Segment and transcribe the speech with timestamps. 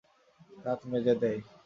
[0.63, 1.39] দাঁত মেজে দেয়।